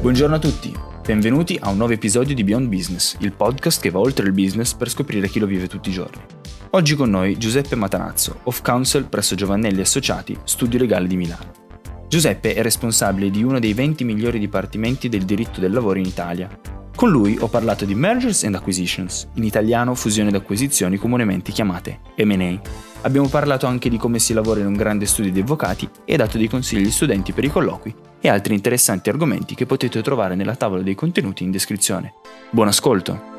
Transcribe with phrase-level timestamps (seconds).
[0.00, 0.72] Buongiorno a tutti,
[1.04, 4.72] benvenuti a un nuovo episodio di Beyond Business, il podcast che va oltre il business
[4.72, 6.22] per scoprire chi lo vive tutti i giorni.
[6.70, 11.67] Oggi con noi Giuseppe Matanazzo, off counsel presso Giovannelli Associati, studio legale di Milano.
[12.08, 16.48] Giuseppe è responsabile di uno dei 20 migliori dipartimenti del diritto del lavoro in Italia.
[16.96, 22.00] Con lui ho parlato di mergers and acquisitions, in italiano fusione ed acquisizioni comunemente chiamate
[22.16, 22.60] M&A.
[23.02, 26.38] Abbiamo parlato anche di come si lavora in un grande studio di avvocati e dato
[26.38, 30.56] dei consigli agli studenti per i colloqui e altri interessanti argomenti che potete trovare nella
[30.56, 32.14] tavola dei contenuti in descrizione.
[32.50, 33.37] Buon ascolto!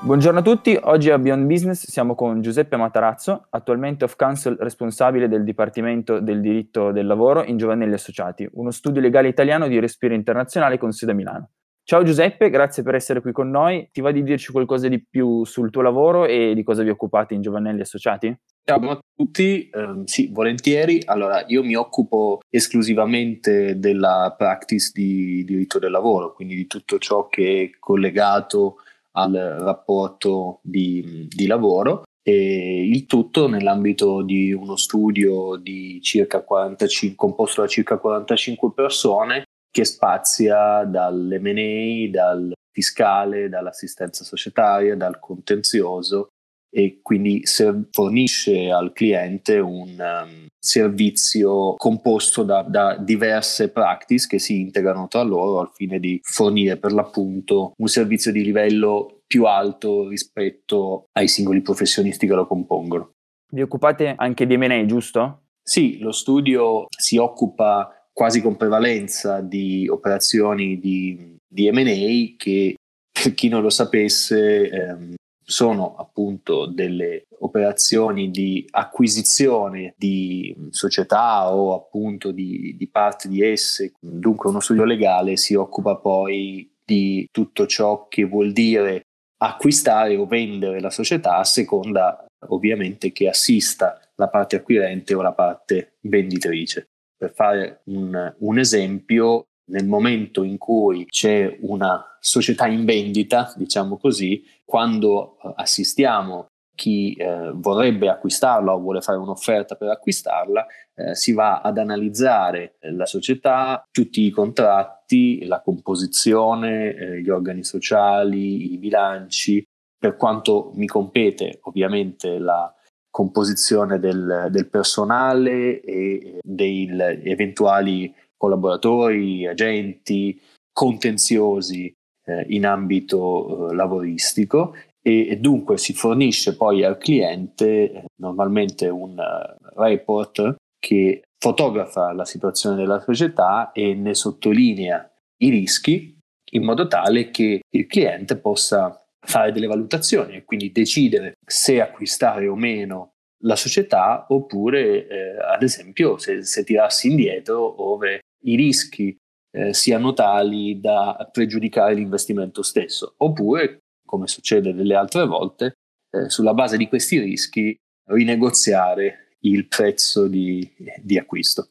[0.00, 5.26] Buongiorno a tutti, oggi a Beyond Business siamo con Giuseppe Matarazzo, attualmente off counsel responsabile
[5.26, 10.14] del Dipartimento del Diritto del Lavoro in Giovannelli Associati, uno studio legale italiano di respiro
[10.14, 11.50] internazionale con sede a Milano.
[11.82, 13.88] Ciao Giuseppe, grazie per essere qui con noi.
[13.90, 17.34] Ti va di dirci qualcosa di più sul tuo lavoro e di cosa vi occupate
[17.34, 18.34] in Giovannelli Associati?
[18.62, 21.02] Ciao a tutti, eh, sì, volentieri.
[21.06, 27.26] Allora, io mi occupo esclusivamente della practice di diritto del lavoro, quindi di tutto ciò
[27.28, 28.76] che è collegato
[29.18, 37.16] al rapporto di, di lavoro e il tutto nell'ambito di uno studio di circa 45,
[37.16, 46.28] composto da circa 45 persone che spazia dall'M&A, dal fiscale, dall'assistenza societaria, dal contenzioso
[46.70, 47.42] e quindi
[47.90, 55.22] fornisce al cliente un um, servizio composto da, da, diverse practice che si integrano tra
[55.22, 61.28] loro al fine di fornire per l'appunto un servizio di livello più alto rispetto ai
[61.28, 63.12] singoli professionisti che lo compongono.
[63.50, 65.44] Vi occupate anche di M&A, giusto?
[65.62, 72.74] Sì, lo studio si occupa quasi con prevalenza di operazioni di, di M&A che
[73.10, 75.14] per chi non lo sapesse ehm,
[75.48, 83.94] sono appunto delle operazioni di acquisizione di società o appunto di, di parti di esse.
[83.98, 89.06] Dunque uno studio legale si occupa poi di tutto ciò che vuol dire
[89.38, 95.32] acquistare o vendere la società a seconda ovviamente che assista la parte acquirente o la
[95.32, 96.88] parte venditrice.
[97.16, 103.96] Per fare un, un esempio, nel momento in cui c'è una società in vendita, diciamo
[103.96, 110.64] così, quando eh, assistiamo chi eh, vorrebbe acquistarla o vuole fare un'offerta per acquistarla,
[110.94, 117.30] eh, si va ad analizzare eh, la società, tutti i contratti, la composizione, eh, gli
[117.30, 119.64] organi sociali, i bilanci,
[119.98, 122.72] per quanto mi compete ovviamente la
[123.10, 130.40] composizione del, del personale e degli eventuali collaboratori, agenti,
[130.72, 131.92] contenziosi
[132.24, 134.74] eh, in ambito eh, lavoristico.
[135.02, 142.12] E, e, dunque si fornisce poi al cliente eh, normalmente un uh, report che fotografa
[142.12, 146.16] la situazione della società e ne sottolinea i rischi
[146.52, 152.48] in modo tale che il cliente possa fare delle valutazioni e quindi decidere se acquistare
[152.48, 153.12] o meno
[153.42, 158.20] la società oppure eh, ad esempio se, se tirarsi indietro ove
[158.50, 159.16] i rischi
[159.50, 165.74] eh, siano tali da pregiudicare l'investimento stesso, oppure, come succede delle altre volte,
[166.10, 167.76] eh, sulla base di questi rischi
[168.10, 170.68] rinegoziare il prezzo di,
[171.00, 171.70] di acquisto.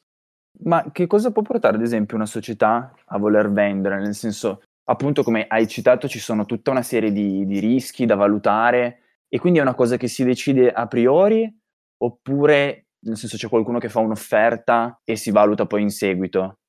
[0.63, 3.99] Ma che cosa può portare ad esempio una società a voler vendere?
[3.99, 8.15] Nel senso, appunto come hai citato, ci sono tutta una serie di, di rischi da
[8.15, 11.51] valutare e quindi è una cosa che si decide a priori
[11.99, 16.59] oppure nel senso c'è qualcuno che fa un'offerta e si valuta poi in seguito?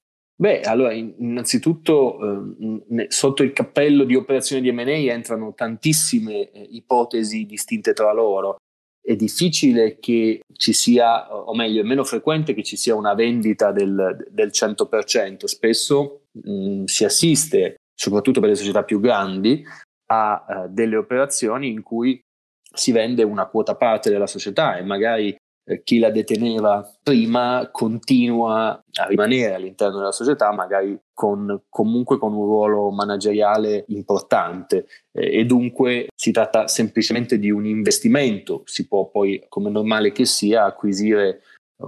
[0.41, 2.55] Beh, allora, innanzitutto
[2.91, 8.59] eh, sotto il cappello di operazioni di M&A entrano tantissime eh, ipotesi distinte tra loro.
[9.01, 13.73] È difficile che ci sia, o meglio, è meno frequente che ci sia una vendita
[13.73, 15.45] del, del 100%.
[15.47, 19.65] Spesso mh, si assiste, soprattutto per le società più grandi,
[20.11, 22.21] a uh, delle operazioni in cui
[22.73, 25.37] si vende una quota parte della società e magari eh,
[25.85, 32.45] chi la deteneva prima continua a rimanere all'interno della società, magari con, comunque con un
[32.45, 34.87] ruolo manageriale importante.
[35.13, 40.25] Eh, e dunque si tratta semplicemente di un investimento, si può poi, come normale che
[40.25, 41.43] sia, acquisire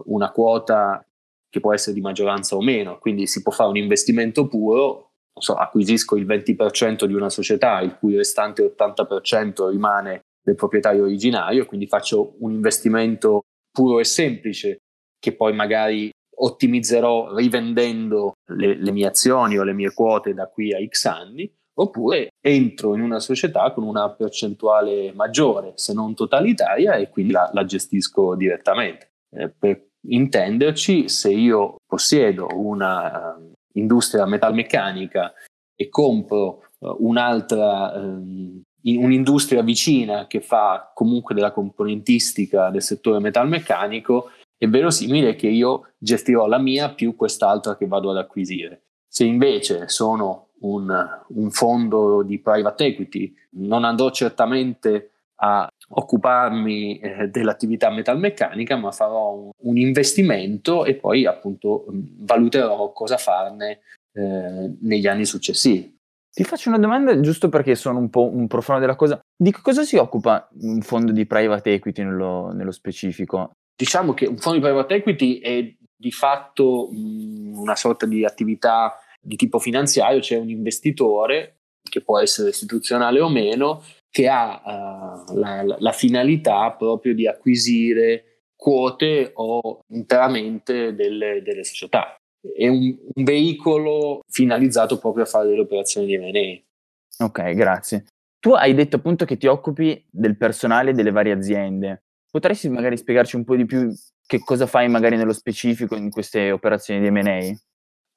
[0.05, 1.05] una quota
[1.49, 5.55] che può essere di maggioranza o meno, quindi si può fare un investimento puro, so,
[5.55, 11.87] acquisisco il 20% di una società, il cui restante 80% rimane del proprietario originario, quindi
[11.87, 14.79] faccio un investimento puro e semplice
[15.19, 16.11] che poi magari
[16.43, 21.51] ottimizzerò rivendendo le, le, mie azioni o le mie quote da qui a X anni,
[21.75, 27.51] oppure entro in una società con una percentuale maggiore, se non totalitaria, e quindi la,
[27.53, 29.13] la gestisco direttamente.
[29.31, 35.33] Eh, per intenderci, se io possiedo una uh, industria metalmeccanica
[35.75, 44.31] e compro uh, un'altra, um, un'industria vicina che fa comunque della componentistica del settore metalmeccanico,
[44.57, 48.83] è verosimile che io gestirò la mia più quest'altra che vado ad acquisire.
[49.09, 50.93] Se invece sono un,
[51.29, 55.11] un fondo di private equity, non andrò certamente
[55.43, 63.17] a occuparmi eh, dell'attività metalmeccanica, ma farò un, un, investimento e poi appunto valuterò cosa
[63.17, 63.81] farne
[64.13, 65.99] eh, negli anni successivi.
[66.33, 69.21] Ti faccio una domanda giusto perché sono un po' un profano della cosa.
[69.37, 73.51] Di cosa si occupa un fondo di private equity nello, nello specifico?
[73.75, 78.97] Diciamo che un fondo di private equity è di fatto mh, una sorta di attività
[79.21, 85.37] di tipo finanziario, c'è un investitore che può essere istituzionale o meno, che ha uh,
[85.37, 92.17] la, la, finalità proprio di acquisire quote o interamente delle, delle società.
[92.41, 97.25] È un, un, veicolo finalizzato proprio a fare delle operazioni di M&A.
[97.25, 98.07] Ok, grazie.
[98.39, 102.05] Tu hai detto appunto che ti occupi del personale delle varie aziende.
[102.31, 103.93] Potresti magari spiegarci un po' di più
[104.27, 107.53] che cosa fai magari nello specifico in queste operazioni di M&A?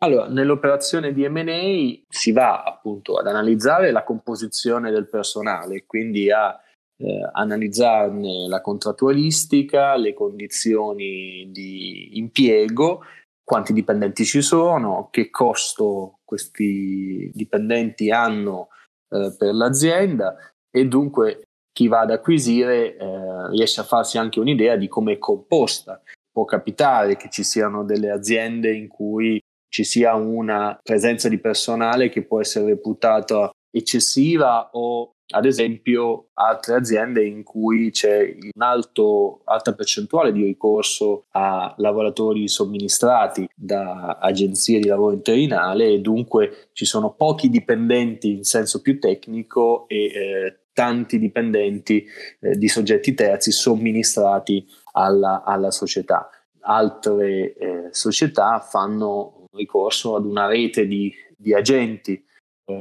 [0.04, 6.60] Allora, nell'operazione di MA si va appunto ad analizzare la composizione del personale, quindi a
[6.98, 13.04] eh, analizzarne la contrattualistica, le condizioni di impiego,
[13.44, 18.70] quanti dipendenti ci sono, che costo questi dipendenti hanno
[19.10, 20.36] eh, per l'azienda
[20.70, 25.18] e dunque chi va ad acquisire eh, riesce a farsi anche un'idea di come è
[25.18, 26.02] composta.
[26.32, 32.10] Può capitare che ci siano delle aziende in cui ci sia una presenza di personale
[32.10, 40.32] che può essere reputata eccessiva o ad esempio altre aziende in cui c'è un'alta percentuale
[40.32, 47.50] di ricorso a lavoratori somministrati da agenzie di lavoro interinale e dunque ci sono pochi
[47.50, 52.06] dipendenti in senso più tecnico e eh, tanti dipendenti
[52.40, 56.30] eh, di soggetti terzi somministrati alla, alla società.
[56.62, 62.24] Altre eh, società fanno ricorso ad una rete di, di agenti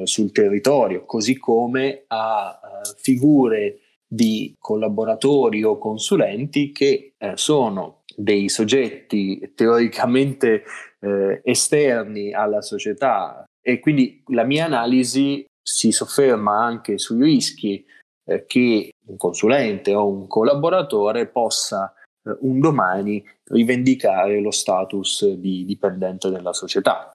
[0.04, 8.48] sul territorio, così come a eh, figure di collaboratori o consulenti che eh, sono dei
[8.48, 10.64] soggetti teoricamente
[11.00, 17.84] eh, esterni alla società e quindi la mia analisi si sofferma anche sui rischi
[18.24, 21.92] eh, che un consulente o un collaboratore possa
[22.22, 27.10] eh, un domani rivendicare lo status di dipendente della società.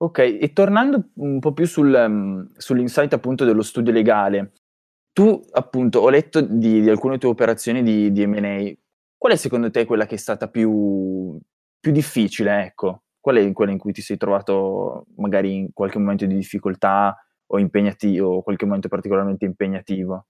[0.00, 4.52] Ok, e tornando un po' più sul, um, sull'insight appunto dello studio legale,
[5.12, 8.72] tu appunto ho letto di, di alcune tue operazioni di, di, M&A,
[9.16, 11.36] qual è secondo te quella che è stata più,
[11.80, 13.02] più difficile, ecco?
[13.18, 17.16] Qual è quella in cui ti sei trovato magari in qualche momento di difficoltà
[17.46, 20.26] o impegnativo, o qualche momento particolarmente impegnativo?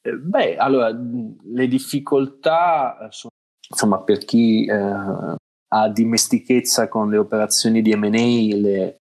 [0.00, 3.30] Eh, beh, allora, le difficoltà sono
[3.68, 9.01] insomma, per chi eh, ha dimestichezza con le operazioni di M&A, le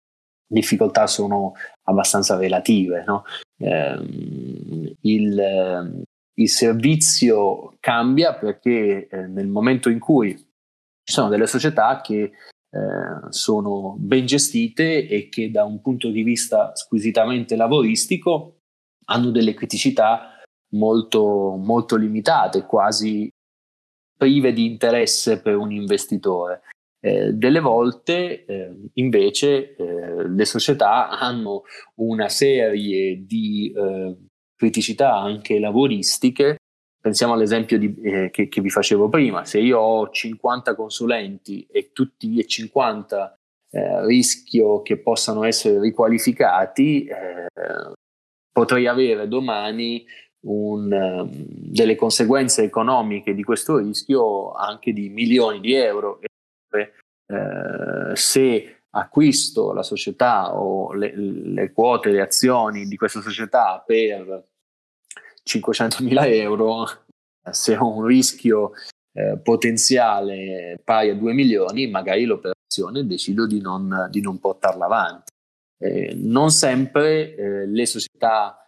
[0.49, 1.53] difficoltà sono
[1.83, 3.03] abbastanza relative.
[3.05, 3.23] No?
[3.57, 12.01] Eh, il, il, servizio cambia perché eh, nel momento in cui ci sono delle società
[12.01, 12.31] che
[12.71, 18.57] eh, sono ben gestite e che da un punto di vista squisitamente lavoristico
[19.05, 20.35] hanno delle criticità
[20.73, 23.29] molto, molto limitate, quasi
[24.15, 26.61] prive di interesse per un investitore.
[27.01, 31.63] Eh, delle volte eh, invece eh, le società hanno
[31.95, 34.15] una serie di eh,
[34.55, 36.57] criticità anche lavoristiche.
[37.01, 41.91] Pensiamo all'esempio di, eh, che, che, vi facevo prima, se io ho 50 consulenti e
[41.93, 43.33] tutti e 50
[43.71, 47.07] eh, rischio che possano essere riqualificati,
[48.51, 50.05] potrei avere domani
[50.41, 56.19] un, ehm, delle conseguenze economiche di questo rischio anche di milioni di euro.
[56.71, 64.47] Eh, se acquisto la società o le, le, quote, le azioni di questa società per
[65.43, 66.87] 500 mila euro,
[67.51, 68.71] se ho un rischio
[69.13, 75.31] eh, potenziale pari a 2 milioni, magari l'operazione decido di non, di non portarla avanti.
[75.81, 78.59] Eh, non sempre eh, le società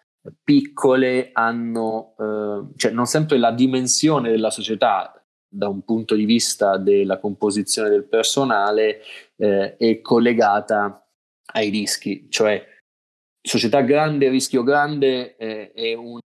[0.44, 5.21] piccole hanno, eh, cioè non sempre la dimensione della società
[5.54, 9.02] da un punto di vista della composizione del personale
[9.36, 11.06] eh, è collegata
[11.54, 12.66] ai rischi, cioè
[13.42, 16.20] società grande, rischio grande eh, è un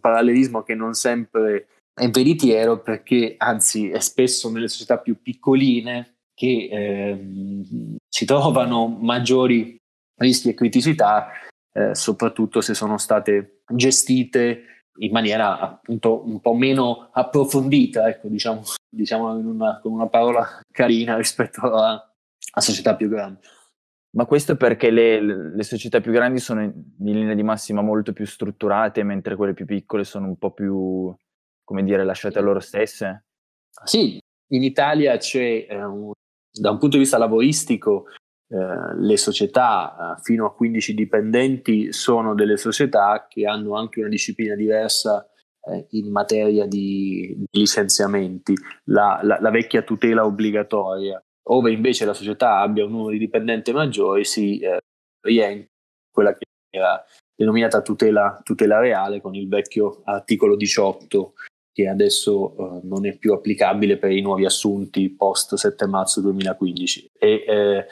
[0.00, 6.68] parallelismo che non sempre è veritiero perché anzi è spesso nelle società più piccoline che
[6.70, 7.64] eh,
[8.06, 9.76] si trovano maggiori
[10.18, 11.28] rischi e criticità,
[11.72, 18.62] eh, soprattutto se sono state gestite in maniera appunto un po' meno approfondita, ecco, diciamo,
[18.88, 23.40] diciamo una, con una parola carina rispetto a, a società più grandi.
[24.16, 28.14] Ma questo perché le, le, società più grandi sono in, in linea di massima molto
[28.14, 31.14] più strutturate, mentre quelle più piccole sono un po' più,
[31.62, 33.24] come dire, lasciate a loro stesse?
[33.84, 34.18] Sì,
[34.52, 36.12] in Italia c'è, eh, un,
[36.50, 38.06] da un punto di vista lavoristico,
[38.48, 44.08] eh, le società eh, fino a 15 dipendenti sono delle società che hanno anche una
[44.08, 45.28] disciplina diversa
[45.62, 52.14] eh, in materia di, di licenziamenti, la, la, la, vecchia tutela obbligatoria, ove invece la
[52.14, 54.78] società abbia un numero di dipendenti maggiore si eh,
[55.22, 55.68] rientra
[56.12, 61.32] quella che era denominata tutela, tutela reale con il vecchio articolo 18
[61.76, 67.10] che adesso uh, non è più applicabile per i nuovi assunti post 7 marzo 2015.
[67.18, 67.86] E eh,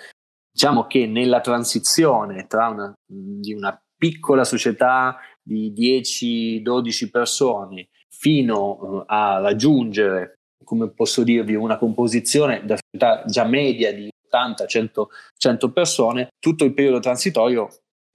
[0.54, 9.02] diciamo che nella transizione tra una, di una piccola società di 10-12 persone fino uh,
[9.06, 16.64] a raggiungere, come posso dirvi, una composizione da società già media di 80-100 persone, tutto
[16.64, 17.68] il periodo transitorio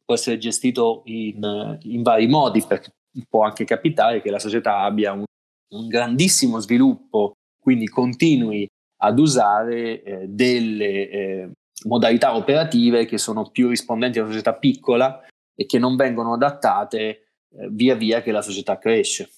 [0.05, 2.91] può essere gestito in, in, vari modi, perché
[3.27, 5.25] può anche capitare che la società abbia un,
[5.73, 8.67] un grandissimo sviluppo, quindi continui
[9.01, 11.51] ad usare eh, delle eh,
[11.85, 16.99] modalità operative che sono più rispondenti a una società piccola e che non vengono adattate
[16.99, 17.23] eh,
[17.69, 19.29] via via che la società cresce.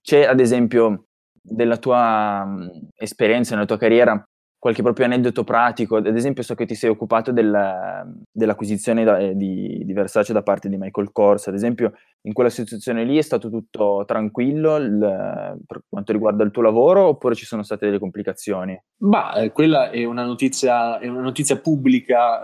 [0.00, 4.22] C'è ad esempio della tua mh, esperienza, nella tua carriera,
[4.66, 5.96] qualche proprio aneddoto pratico?
[5.96, 10.42] Ad esempio so che ti sei occupato del, dell'acquisizione da, eh, di, di, Versace da
[10.42, 11.92] parte di Michael Kors, ad esempio
[12.22, 17.06] in quella situazione lì è stato tutto tranquillo il, per quanto riguarda il tuo lavoro
[17.06, 18.76] oppure ci sono state delle complicazioni?
[19.02, 22.42] Ma eh, quella è una, notizia, è una notizia pubblica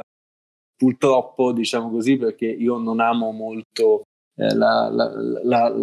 [0.77, 4.03] purtroppo diciamo così perché io non amo molto
[4.37, 5.13] eh, la, la,
[5.43, 5.75] la,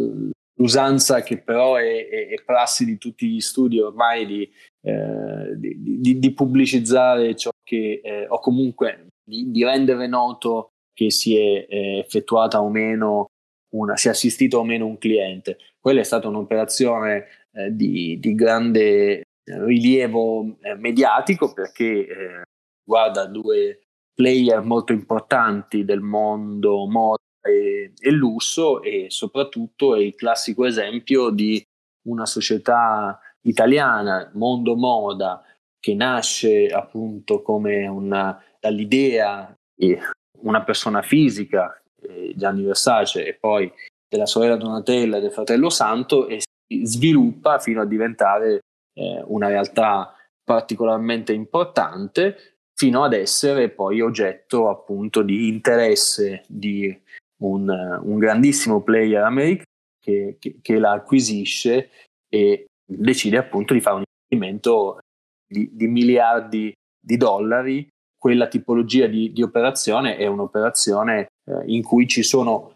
[0.56, 4.50] l'usanza che però è, è, è, prassi di tutti gli studi ormai di,
[4.82, 11.12] eh, di, di, di pubblicizzare ciò che eh, o comunque di, di, rendere noto che
[11.12, 13.28] si è eh, effettuata o meno
[13.74, 15.58] una, si è assistito o meno un cliente.
[15.80, 22.42] Quella è stata un'operazione eh, di, grande rilievo eh, mediatico perché eh,
[22.84, 23.82] guarda due
[24.14, 31.30] player molto importanti del mondo moda e, e lusso e soprattutto è il classico esempio
[31.30, 31.64] di
[32.08, 35.44] una società italiana, Mondo Moda,
[35.80, 39.98] che nasce appunto come una, dall'idea di
[40.42, 43.72] una persona fisica, eh, Gianni Versace, e poi
[44.08, 48.60] della sorella Donatella e del fratello Santo, e si sviluppa fino a diventare
[48.94, 56.98] eh, una realtà particolarmente importante, fino ad essere poi oggetto appunto di interesse di
[57.42, 59.68] un, un grandissimo player americano
[60.02, 61.90] che, che, che, la acquisisce
[62.30, 65.00] e decide appunto di fare un investimento
[65.48, 67.88] di, di miliardi di dollari.
[68.18, 72.76] Quella tipologia di, di operazione è un'operazione eh, in cui ci sono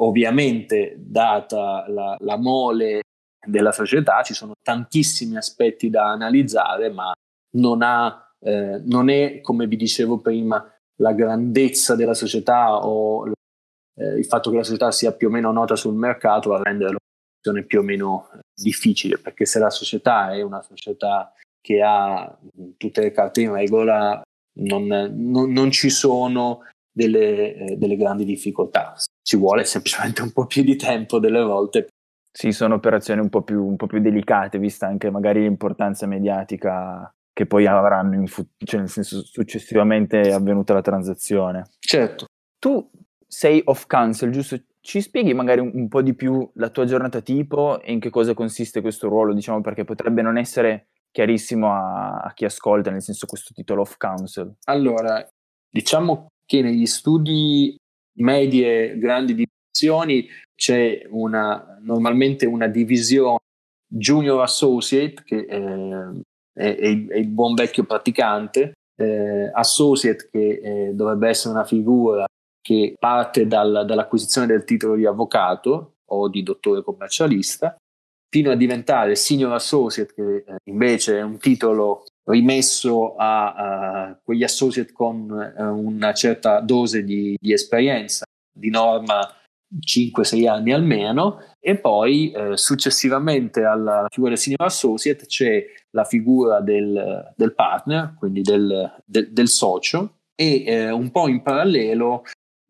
[0.00, 3.02] ovviamente, data la, la mole
[3.46, 7.12] della società, ci sono tantissimi aspetti da analizzare, ma
[7.56, 13.32] non, ha, eh, non è, come vi dicevo prima, la grandezza della società o
[13.96, 16.96] eh, il fatto che la società sia più o meno nota sul mercato a rendere
[17.44, 22.36] l'operazione più o meno difficile, perché se la società è una società che ha
[22.76, 24.22] tutte le carte in regola,
[24.60, 26.60] non, non, non ci sono
[26.90, 28.94] delle, eh, delle, grandi difficoltà.
[29.22, 31.88] Ci vuole semplicemente un po' più di tempo delle volte.
[32.30, 37.10] Sì, sono operazioni un po' più, un po più delicate, vista anche magari l'importanza mediatica
[37.32, 41.68] che poi avranno, in fu- cioè nel senso successivamente avvenuta la transazione.
[41.78, 42.26] Certo.
[42.58, 42.88] Tu
[43.26, 44.60] sei off council, giusto?
[44.86, 48.10] Ci spieghi magari un, un, po' di più la tua giornata tipo e in che
[48.10, 53.00] cosa consiste questo ruolo, diciamo, perché potrebbe non essere chiarissimo a, a chi ascolta, nel
[53.00, 54.56] senso questo titolo off council.
[54.64, 55.26] Allora,
[55.70, 57.74] diciamo che negli studi
[58.18, 63.38] medie grandi dimensioni c'è una, normalmente una divisione
[63.86, 65.58] junior associate, che è,
[66.52, 72.26] è, è il, buon vecchio praticante, eh, associate che eh, dovrebbe essere una figura
[72.64, 77.76] che parte dal, dall'acquisizione del titolo di avvocato o di dottore commercialista,
[78.30, 84.42] fino a diventare senior associate, che eh, invece è un titolo rimesso a, a quegli
[84.42, 89.20] associate con uh, una certa dose di, di, esperienza, di norma
[89.78, 96.60] 5-6 anni almeno e poi eh, successivamente alla figura del senior associate c'è la figura
[96.60, 102.22] del, del partner, quindi del, del, del socio e eh, un po' in parallelo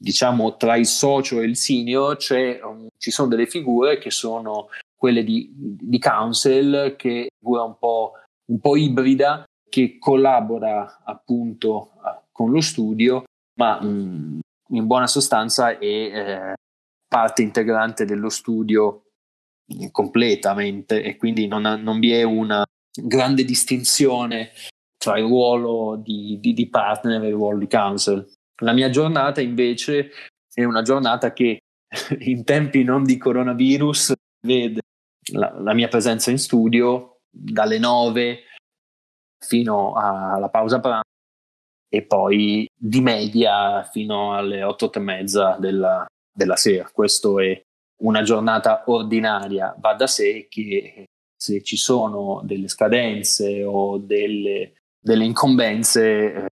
[0.04, 2.18] diciamo tra il socio e il senior
[2.62, 7.78] um, ci sono delle figure che sono quelle di, di counsel che è figura un
[7.78, 8.12] po',
[8.50, 11.92] un po' ibrida che collabora appunto
[12.32, 13.24] con lo studio
[13.58, 14.38] ma mh, mm,
[14.76, 16.54] in buona sostanza è eh,
[17.08, 19.04] parte integrante dello studio
[19.90, 24.50] completamente e quindi non, ha, non vi è una grande distinzione
[24.98, 28.33] tra il ruolo di, di, di partner e il ruolo di counsel.
[28.62, 30.10] La mia giornata invece
[30.52, 31.58] è una giornata che
[32.20, 34.12] in tempi non di coronavirus
[34.46, 34.80] vede
[35.32, 38.40] la, la mia presenza in studio dalle 9
[39.44, 41.02] fino alla pausa pranzo
[41.88, 46.90] e poi di media fino alle 8 e mezza della, della sera.
[46.90, 47.60] Questa è
[48.02, 49.74] una giornata ordinaria.
[49.78, 51.04] Va da sé che
[51.36, 56.46] se ci sono delle scadenze o delle, delle incombenze, eh,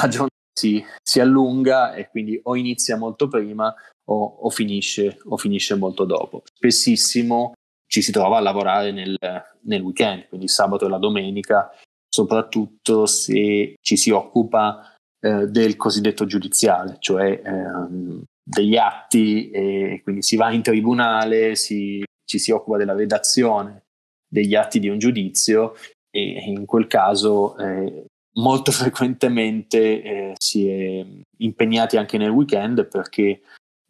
[0.00, 3.72] la giornata si, si, allunga e quindi o inizia molto prima
[4.10, 6.42] o, o, finisce, o finisce molto dopo.
[6.44, 7.52] Spessissimo
[7.86, 9.16] ci si trova a lavorare nel,
[9.62, 11.70] nel weekend, quindi sabato e la domenica,
[12.08, 20.22] soprattutto se ci si occupa eh, del cosiddetto giudiziale, cioè ehm, degli atti e quindi
[20.22, 23.84] si va in tribunale, si, ci si occupa della redazione
[24.28, 25.74] degli atti di un giudizio
[26.10, 28.04] e in quel caso eh,
[28.38, 31.06] molto frequentemente eh, si è
[31.38, 33.40] impegnati anche nel weekend perché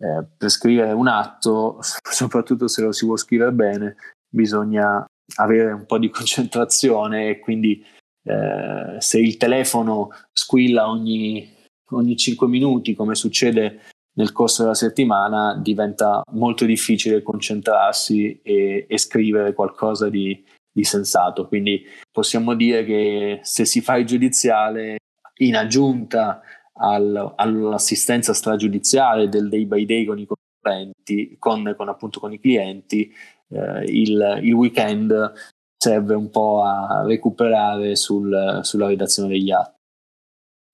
[0.00, 3.96] eh, per scrivere un atto, soprattutto se lo si vuole scrivere bene,
[4.28, 5.04] bisogna
[5.36, 7.84] avere un po' di concentrazione e quindi
[8.24, 11.54] eh, se il telefono squilla ogni,
[11.90, 13.80] ogni 5 minuti, come succede
[14.18, 21.46] nel corso della settimana, diventa molto difficile concentrarsi e, e scrivere qualcosa di, di sensato.
[21.48, 24.98] Quindi possiamo dire che se si fa il giudiziale
[25.40, 26.40] in aggiunta
[26.81, 32.40] al, all'assistenza stragiudiziale del day by day con i consulenti, con, con, appunto con i
[32.40, 33.12] clienti,
[33.48, 35.33] eh, il, il, weekend
[35.76, 39.76] serve un po' a recuperare sul, sulla redazione degli atti.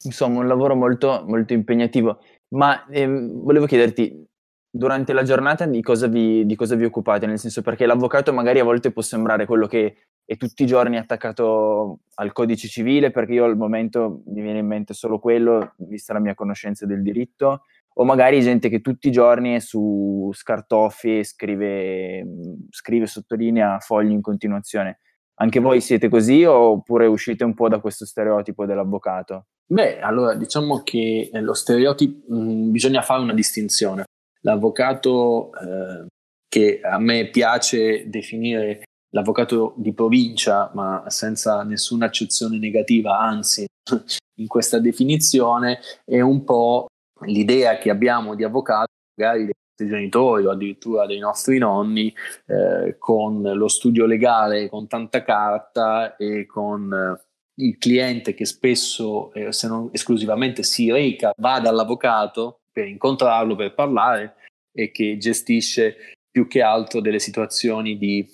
[0.04, 2.20] Insomma, un lavoro molto, molto impegnativo.
[2.54, 4.26] Ma ehm, volevo chiederti,
[4.76, 7.26] durante la giornata di cosa, vi, di cosa vi occupate?
[7.26, 10.96] Nel senso perché l'avvocato magari a volte può sembrare quello che è tutti i giorni
[10.96, 16.12] attaccato al codice civile, perché io al momento mi viene in mente solo quello, vista
[16.12, 17.62] la mia conoscenza del diritto,
[17.96, 22.26] o magari gente che tutti i giorni è su scartoffi e scrive,
[22.70, 24.98] scrive, sottolinea fogli in continuazione.
[25.34, 29.46] Anche voi siete così oppure uscite un po' da questo stereotipo dell'avvocato?
[29.66, 34.04] Beh, allora diciamo che lo stereotipo mh, bisogna fare una distinzione
[34.44, 36.07] l'avvocato eh,
[36.48, 43.66] che a me piace definire l'avvocato di provincia, ma senza nessuna accezione negativa, anzi,
[44.38, 46.87] in questa definizione è un po'
[47.26, 52.12] l'idea che abbiamo di avvocato, magari dei nostri genitori o addirittura dei nostri nonni,
[52.46, 57.24] eh, con lo studio legale, con tanta carta e con eh,
[57.62, 63.72] il cliente che spesso, eh, se non esclusivamente, si reca, va dall'avvocato per incontrarlo, per
[63.72, 64.34] parlare
[64.76, 68.28] e che gestisce più che altro delle situazioni di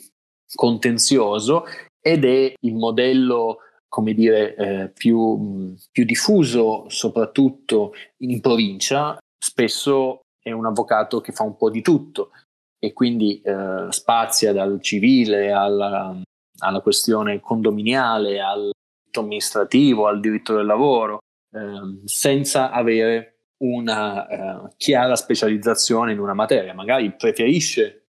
[0.55, 1.64] contenzioso
[2.00, 9.18] ed è il modello come dire eh, più, più diffuso soprattutto in provincia.
[9.38, 12.31] Spesso è un avvocato che fa un po' di tutto
[12.79, 16.18] e quindi eh, spazia dal civile alla,
[16.61, 21.18] alla, questione condominiale, al diritto amministrativo, al diritto del lavoro,
[21.53, 28.05] eh, senza avere una eh, chiara specializzazione in una materia, magari preferisce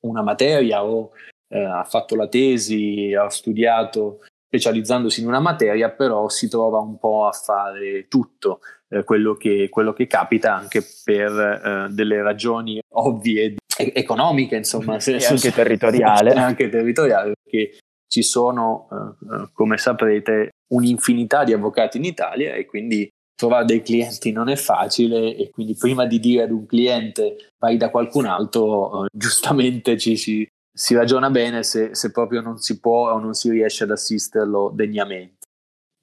[0.00, 1.12] una materia o
[1.48, 6.98] eh, ha fatto la tesi, ha studiato specializzandosi in una materia, però si trova un
[6.98, 12.80] po' a fare tutto eh, quello, che, quello, che, capita anche per eh, delle ragioni
[12.92, 16.32] ovvie economiche, insomma, e anche territoriale.
[16.34, 22.64] anche territoriale, perché ci sono, eh, eh, come saprete, un'infinità di avvocati in Italia e
[22.64, 27.52] quindi trovare dei clienti non è facile e quindi prima di dire ad un cliente
[27.58, 32.58] vai da qualcun altro, eh, giustamente ci si, si, ragiona bene se, se, proprio non
[32.58, 35.46] si può o non si riesce ad assisterlo degnamente.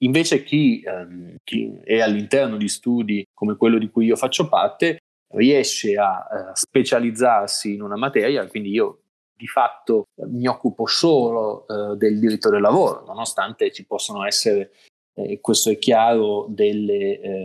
[0.02, 4.98] Invece chi, ehm, chi è all'interno di studi come quello di cui io faccio parte
[5.34, 8.98] riesce a eh, specializzarsi in una materia, quindi io
[9.34, 14.72] di fatto mi occupo solo eh, del diritto del lavoro, nonostante ci possono essere
[15.14, 17.44] eh, questo è chiaro, delle eh,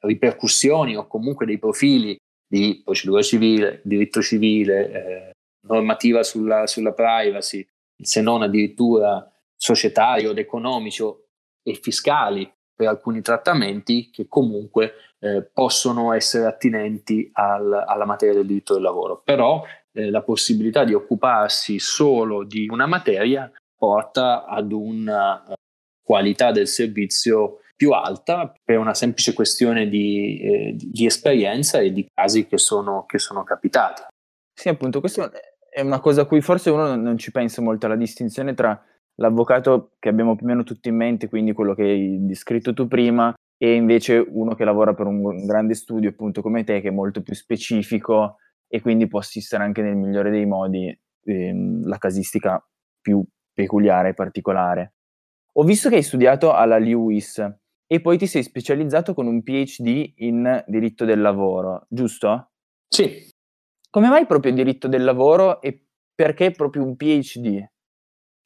[0.00, 2.16] ripercussioni o comunque dei profili
[2.48, 5.30] di procedura civile, diritto civile, eh,
[5.66, 7.66] normativa sulla, sulla privacy,
[8.00, 11.28] se non addirittura societario ed economico
[11.62, 18.46] e fiscali per alcuni trattamenti che comunque eh, possono essere attinenti al, alla materia del
[18.46, 19.22] diritto del lavoro.
[19.24, 25.42] Però eh, la possibilità di occuparsi solo di una materia porta ad una
[26.06, 32.06] qualità del servizio più alta per una semplice questione di, eh, di esperienza e di
[32.14, 34.02] casi che sono, che sono capitati.
[34.54, 35.30] Sì, appunto, questa
[35.68, 38.80] è una cosa a cui forse uno non ci pensa molto, la distinzione tra
[39.16, 42.86] l'avvocato che abbiamo più o meno tutti in mente, quindi quello che hai descritto tu
[42.86, 46.92] prima, e invece uno che lavora per un grande studio, appunto come te, che è
[46.92, 48.36] molto più specifico
[48.68, 52.62] e quindi può assistere anche nel migliore dei modi ehm, la casistica
[53.00, 54.94] più peculiare e particolare.
[55.58, 57.38] Ho visto che hai studiato alla Lewis
[57.86, 62.50] e poi ti sei specializzato con un PhD in diritto del lavoro, giusto?
[62.86, 63.30] Sì.
[63.88, 67.64] Come mai proprio diritto del lavoro e perché proprio un PhD?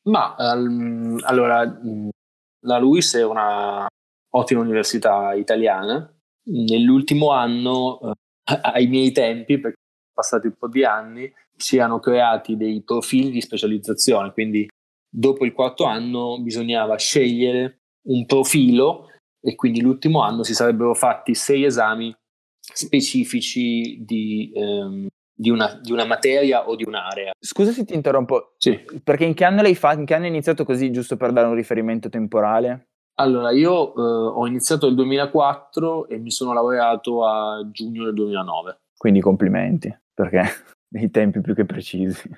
[0.02, 3.88] Ma um, allora, la Lewis è una
[4.32, 6.16] ottima università italiana.
[6.44, 8.12] Nell'ultimo anno, uh,
[8.44, 13.30] ai miei tempi, perché sono passati un po' di anni, si erano creati dei profili
[13.30, 14.68] di specializzazione, quindi
[15.10, 19.08] dopo il quarto anno bisognava scegliere un profilo
[19.42, 22.14] e quindi l'ultimo anno si sarebbero fatti sei esami
[22.60, 27.32] specifici di, ehm, di, una, di una, materia o di un'area.
[27.38, 28.78] Scusa se ti interrompo, sì.
[29.02, 29.98] perché in che anno l'hai fatto?
[29.98, 32.88] In che anno hai iniziato così, giusto per dare un riferimento temporale?
[33.20, 38.78] Allora, io eh, ho iniziato nel 2004 e mi sono laureato a giugno del 2009.
[38.96, 40.42] Quindi complimenti, perché
[40.94, 42.30] nei tempi più che precisi.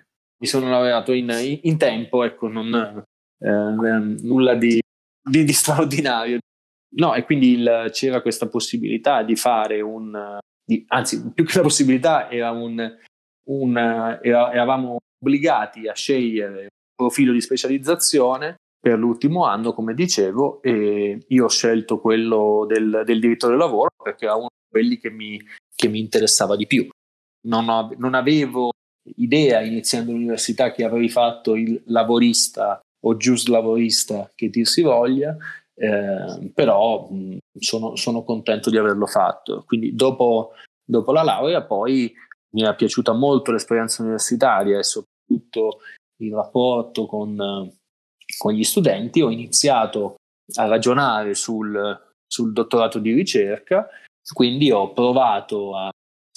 [0.42, 3.04] Mi sono laureato in, in, tempo, ecco, non,
[3.38, 4.80] eh, nulla di,
[5.22, 6.40] di, di straordinario.
[6.96, 11.62] No, e quindi il, c'era questa possibilità di fare un, di, anzi, più che la
[11.62, 12.76] possibilità, era un,
[13.50, 13.76] un,
[14.20, 21.24] era, eravamo obbligati a scegliere un profilo di specializzazione per l'ultimo anno, come dicevo, e
[21.24, 25.08] io ho scelto quello del, del diritto del lavoro perché era uno di quelli che
[25.08, 25.40] mi,
[25.72, 26.88] che mi interessava di più.
[27.46, 28.72] Non, ho, non avevo
[29.16, 35.36] idea iniziando l'università che avrei fatto il lavorista o giusto lavorista che dir si voglia,
[35.74, 39.64] eh, però mh, sono, sono, contento di averlo fatto.
[39.66, 40.52] Quindi dopo,
[40.84, 42.12] dopo, la laurea poi
[42.50, 45.80] mi è piaciuta molto l'esperienza universitaria e soprattutto
[46.22, 47.36] il rapporto con,
[48.38, 49.20] con gli studenti.
[49.20, 50.16] Ho iniziato
[50.54, 53.88] a ragionare sul, sul dottorato di ricerca,
[54.32, 55.90] quindi ho provato a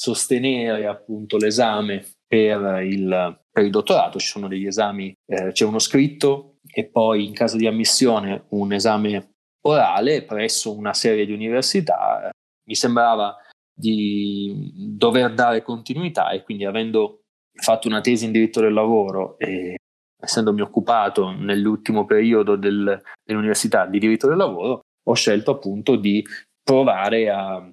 [0.05, 5.79] sostenere appunto l'esame per il, per il dottorato, ci sono degli esami, eh, c'è uno
[5.79, 9.31] scritto e poi in caso di ammissione un esame
[9.65, 12.29] orale presso una serie di università.
[12.67, 13.35] Mi sembrava
[13.73, 17.21] di dover dare continuità e quindi avendo
[17.55, 19.77] fatto una tesi in diritto del lavoro e
[20.21, 26.23] essendomi occupato nell'ultimo periodo del, dell'università di diritto del lavoro, ho scelto appunto di
[26.63, 27.71] provare a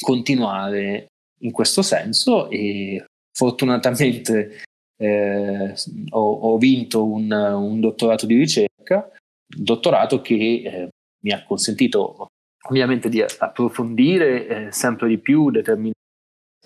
[0.00, 1.08] continuare
[1.40, 4.62] in questo senso e fortunatamente
[4.98, 5.74] eh,
[6.10, 9.10] ho, ho, vinto un, un, dottorato di ricerca,
[9.46, 10.88] dottorato che eh,
[11.22, 12.28] mi ha consentito
[12.68, 15.94] ovviamente di approfondire eh, sempre di più determinati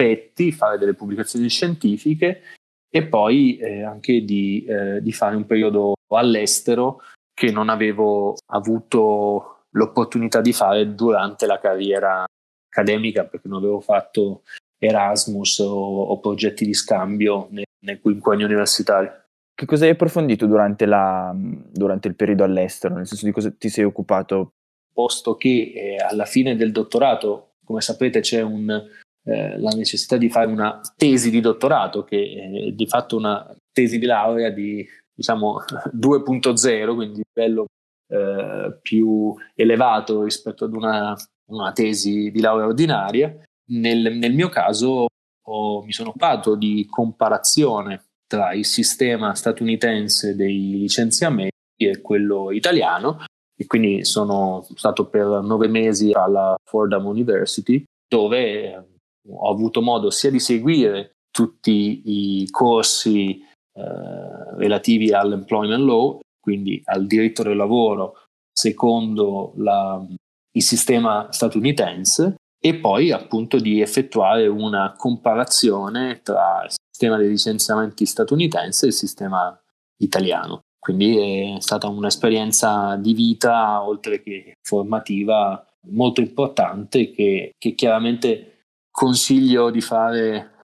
[0.00, 2.42] aspetti, fare delle pubblicazioni scientifiche
[2.88, 7.02] e poi eh, anche di, eh, di fare un periodo all'estero
[7.33, 12.24] che non avevo avuto l'opportunità di fare durante la carriera
[12.70, 14.42] accademica perché non avevo fatto
[14.78, 19.24] Erasmus o, o progetti di scambio nel, nel quinquennio universitario.
[19.52, 22.94] Che cosa hai approfondito durante, la, durante, il periodo all'estero?
[22.94, 24.52] Nel senso di cosa ti sei occupato?
[24.92, 30.30] Posto che eh, alla fine del dottorato, come sapete, c'è un, eh, la necessità di
[30.30, 35.59] fare una tesi di dottorato, che è di fatto una tesi di laurea di diciamo
[35.94, 37.66] 2.0, quindi livello
[38.09, 41.14] eh, più elevato rispetto ad una,
[41.50, 43.34] una tesi di laurea ordinaria.
[43.72, 45.06] Nel, nel mio caso
[45.46, 53.24] ho, mi sono occupato di comparazione tra il sistema statunitense dei licenziamenti e quello italiano
[53.56, 60.30] e quindi sono stato per nove mesi alla Fordham University dove ho avuto modo sia
[60.30, 69.52] di seguire tutti i corsi eh, relativi all'employment law, quindi al diritto del lavoro secondo
[69.56, 70.04] la,
[70.52, 78.04] il sistema statunitense, e poi appunto di effettuare una comparazione tra il sistema dei licenziamenti
[78.04, 79.58] statunitense e il sistema
[80.02, 80.60] italiano.
[80.78, 89.70] Quindi è stata un'esperienza di vita, oltre che formativa, molto importante che, che chiaramente consiglio
[89.70, 90.58] di fare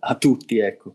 [0.00, 0.94] a tutti, ecco.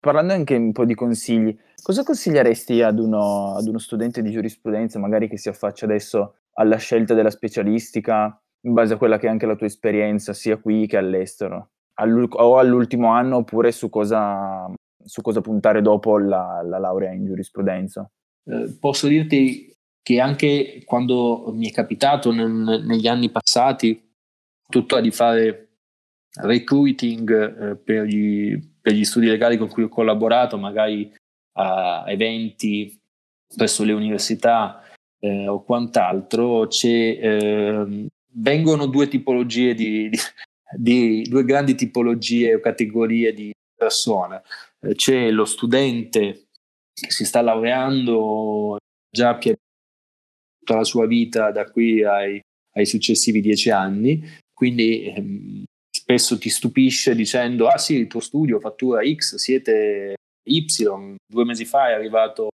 [0.00, 4.98] Parlando anche un po' di consigli, cosa consiglieresti ad uno, ad uno studente di giurisprudenza,
[4.98, 9.30] magari che si affaccia adesso alla scelta della specialistica, in base a quella che è
[9.30, 11.70] anche la tua esperienza, sia qui che all'estero?
[11.94, 14.70] All'ul- o all'ultimo anno, oppure su cosa,
[15.04, 18.08] su cosa puntare dopo la, la laurea in giurisprudenza?
[18.44, 22.50] Eh, posso dirti che anche quando mi è capitato nel,
[22.84, 24.12] negli anni passati,
[24.68, 25.66] tuttora di fare
[26.42, 31.12] recruiting eh, per, gli, per, gli, studi legali con cui ho collaborato, magari
[31.58, 33.00] a eventi
[33.56, 34.82] presso le università
[35.20, 40.18] eh, o quant'altro, eh, vengono due tipologie di, di,
[40.76, 44.42] di, due grandi tipologie o categorie di persone.
[44.80, 46.48] Eh, c'è lo studente
[46.92, 48.78] che si sta laureando
[49.10, 49.64] già pianificato
[50.66, 52.40] tutta la sua vita da qui ai,
[52.74, 54.20] ai successivi dieci anni,
[54.52, 60.16] quindi ehm, spesso ti stupisce dicendo ah sì, il tuo studio fattura X, siete
[60.48, 60.66] Y,
[61.24, 62.48] due mesi fa è arrivato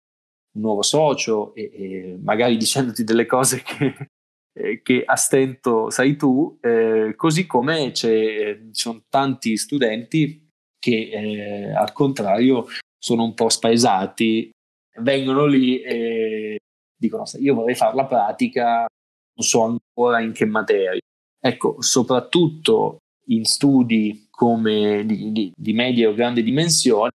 [0.55, 4.09] un nuovo socio e, e magari dicendoti delle cose che,
[4.53, 11.73] eh, che a stento sai tu, eh, così come ci sono tanti studenti che eh,
[11.73, 12.67] al contrario
[12.99, 14.51] sono un po' spaesati,
[14.99, 16.59] vengono lì e
[16.97, 18.87] dicono io vorrei fare la pratica,
[19.35, 21.01] non so ancora in che materia.
[21.45, 27.11] Ecco, soprattutto in studi come di, di, di media o grande dimensione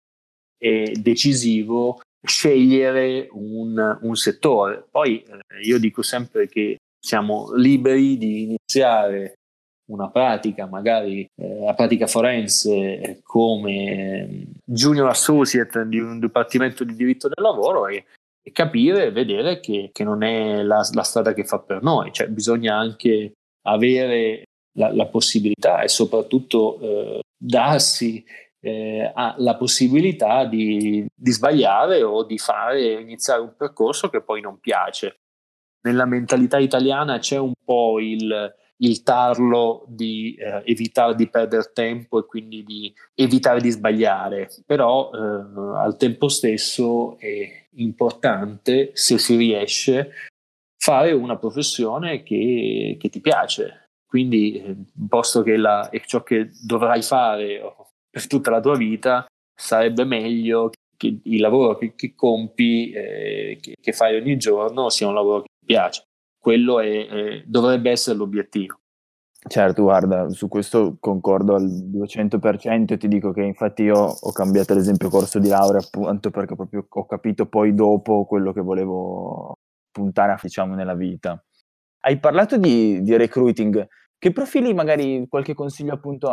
[0.57, 4.85] è decisivo scegliere un, un settore.
[4.89, 9.35] Poi eh, io dico sempre che siamo liberi di iniziare
[9.91, 17.27] una pratica, magari eh, la pratica forense come junior associate di un dipartimento di diritto
[17.27, 18.05] del lavoro e
[18.47, 22.13] e capire e vedere che, che non è la, la, strada che fa per noi,
[22.13, 23.31] cioè bisogna anche
[23.63, 24.43] avere
[24.77, 28.23] la, la possibilità e soprattutto eh, darsi
[28.65, 34.59] eh, la possibilità di, di, sbagliare o di fare, iniziare un percorso che poi non
[34.59, 35.19] piace.
[35.81, 42.17] Nella mentalità italiana c'è un po' il, il tarlo di eh, evitare di perdere tempo
[42.17, 49.35] e quindi di evitare di sbagliare, però eh, al tempo stesso è importante, se si
[49.35, 50.09] riesce,
[50.75, 53.91] fare una professione che, che ti piace.
[54.07, 54.75] Quindi, eh,
[55.07, 57.61] posto che la, è ciò che dovrai fare
[58.15, 63.75] per tutta la tua vita, sarebbe meglio che il lavoro che, che compi, eh, che,
[63.81, 66.03] che fai ogni giorno, sia un lavoro che ti piace
[66.45, 68.75] quello è, è, dovrebbe essere l'obiettivo.
[69.47, 74.73] Certo, guarda, su questo concordo al 200% e ti dico che infatti io ho cambiato
[74.73, 79.55] ad esempio corso di laurea appunto perché proprio ho capito poi dopo quello che volevo
[79.91, 81.43] puntare a diciamo nella vita.
[82.01, 83.87] Hai parlato di, di recruiting,
[84.19, 86.29] che profili magari qualche consiglio appunto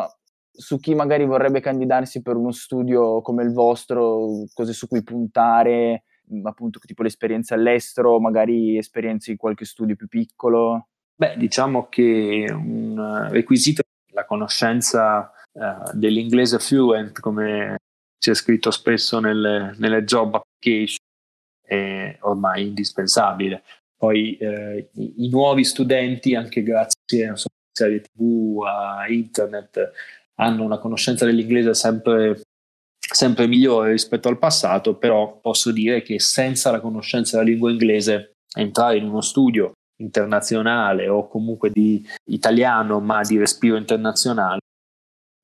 [0.53, 6.05] su chi magari vorrebbe candidarsi per uno studio come il vostro, cose su cui puntare,
[6.45, 10.89] appunto tipo l'esperienza all'estero, magari esperienze in qualche studio più piccolo?
[11.15, 17.77] Beh, diciamo che un requisito è la conoscenza uh, dell'inglese fluent, come
[18.19, 20.99] c'è scritto spesso nelle, nelle job application,
[21.63, 23.63] è ormai indispensabile.
[23.97, 27.35] Poi eh, i, i, nuovi studenti, anche grazie a
[27.73, 29.93] serie tv, a internet,
[30.37, 32.41] hanno una conoscenza dell'inglese sempre
[33.13, 38.33] sempre migliore rispetto al passato, però posso dire che senza la conoscenza della lingua inglese
[38.57, 44.61] entrare in uno studio internazionale o comunque di italiano ma di respiro internazionale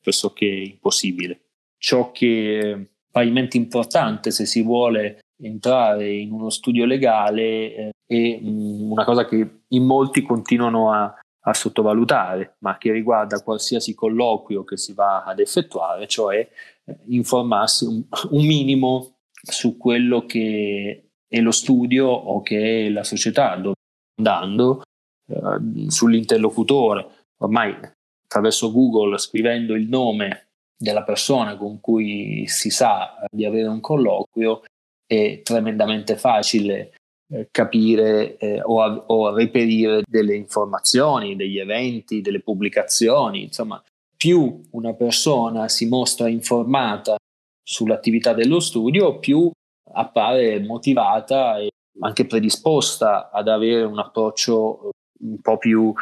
[0.00, 1.40] pressoché impossibile.
[1.76, 8.40] Ciò che è parimenti importante se si vuole entrare in uno studio legale eh, è
[8.42, 14.64] mm, una cosa che in molti continuano a, a sottovalutare, ma che riguarda qualsiasi colloquio
[14.64, 16.36] che si va ad effettuare, cioè
[16.84, 23.04] eh, informarsi un, un minimo su quello che è lo studio o che è la
[23.04, 23.74] società dove
[24.18, 24.82] andando,
[25.28, 27.26] eh, sull'interlocutore.
[27.40, 27.76] Ormai
[28.24, 34.62] attraverso Google, scrivendo il nome della persona con cui si sa di avere un colloquio,
[35.06, 36.94] è tremendamente facile
[37.30, 43.82] eh, capire eh, o, a, o, reperire delle informazioni, degli eventi, delle pubblicazioni, insomma,
[44.16, 47.16] più una persona si mostra informata
[47.62, 49.50] sull'attività dello studio, più
[49.92, 55.92] appare motivata e anche predisposta ad avere un approccio un po' più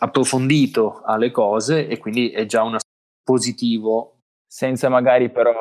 [0.00, 2.76] approfondito alle cose e quindi è già un
[3.24, 4.12] positivo.
[4.46, 5.52] Senza magari però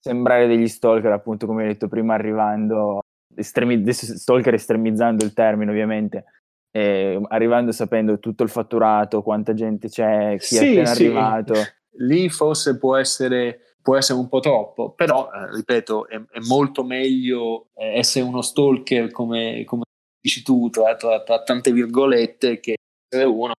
[0.00, 3.02] sembrare degli stalker, appunto come hai detto prima, arrivando
[3.34, 6.24] estremi, stalker estremizzando il termine ovviamente,
[6.70, 11.04] eh, arrivando sapendo tutto il fatturato, quanta gente c'è, chi sì, è appena sì.
[11.04, 11.54] arrivato.
[11.98, 16.84] lì forse può essere, può essere un po' troppo, però eh, ripeto, è, è, molto
[16.84, 19.82] meglio eh, essere uno stalker come, come
[20.20, 22.76] dici tu, tra, tra, tra, tante virgolette, che
[23.24, 23.52] uno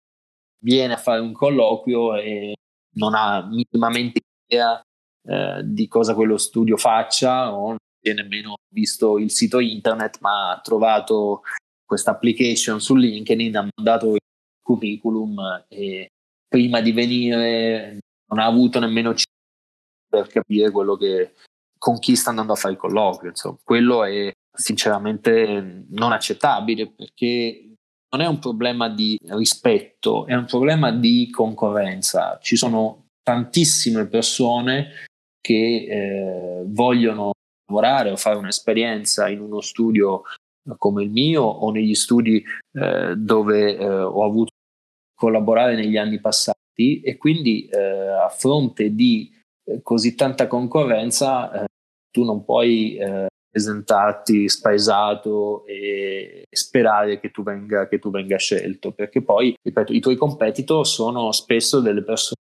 [0.64, 2.56] viene a fare un colloquio e
[2.96, 4.82] non ha minimamente idea
[5.26, 7.76] eh, di cosa quello studio faccia o
[8.12, 11.44] nemmeno visto il sito internet, ma ha trovato
[11.86, 14.20] questa application su LinkedIn, ha mandato il
[14.62, 16.08] curriculum e
[16.48, 19.14] prima di venire non ha avuto nemmeno
[20.10, 21.34] per capire quello che
[21.78, 23.30] con chi sta andando a fare il colloquio.
[23.30, 27.74] Insomma, quello è sinceramente non accettabile perché
[28.14, 32.38] non è un problema di rispetto, è un problema di concorrenza.
[32.42, 35.08] Ci sono tantissime persone
[35.42, 37.33] che eh, vogliono
[37.74, 40.22] lavorare o fare un'esperienza in uno studio
[40.78, 44.52] come il mio o negli studi eh, dove eh, ho avuto
[45.14, 49.30] collaborare negli anni passati e quindi eh, a fronte di
[49.66, 51.66] eh, così tanta concorrenza eh,
[52.12, 58.92] tu non puoi eh, presentarti spaesato e sperare che tu, venga, che tu venga scelto
[58.92, 62.40] perché poi ripeto i tuoi competitor sono spesso delle persone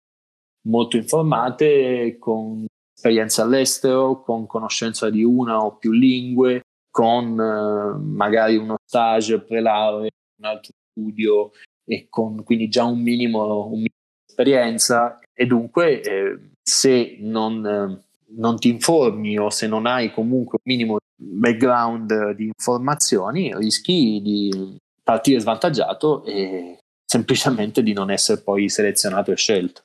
[0.69, 2.65] molto informate con
[3.05, 10.09] esperienza all'estero con conoscenza di una o più lingue con eh, magari uno stage pre-laurea
[10.39, 11.51] un altro studio
[11.87, 17.67] e con quindi già un minimo, un minimo di esperienza e dunque eh, se non,
[17.67, 18.05] eh,
[18.37, 24.77] non, ti informi o se non hai comunque un minimo background di informazioni rischi di
[25.03, 29.83] partire svantaggiato e semplicemente di non essere poi selezionato e scelto.